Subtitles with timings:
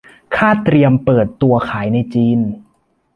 [0.35, 2.39] คาดเตรียมเปิดตัวขายในจีน